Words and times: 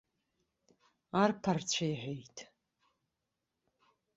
Арԥарцәа 1.21 1.85
иҳәеит. 1.91 2.37